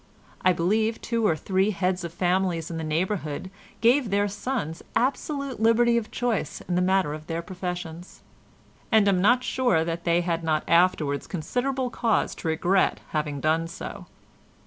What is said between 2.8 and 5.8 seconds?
neighbourhood gave their sons absolute